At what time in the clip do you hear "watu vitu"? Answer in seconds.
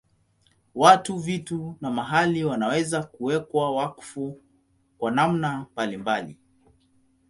0.75-1.75